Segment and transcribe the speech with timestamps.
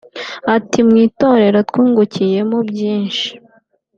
[0.55, 3.27] Ati “Mu itorero twungukiyemo byinshi